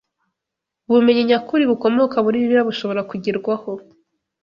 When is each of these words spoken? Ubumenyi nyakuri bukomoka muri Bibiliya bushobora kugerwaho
Ubumenyi 0.87 1.21
nyakuri 1.29 1.63
bukomoka 1.71 2.15
muri 2.25 2.41
Bibiliya 2.41 2.69
bushobora 2.69 3.01
kugerwaho 3.09 3.71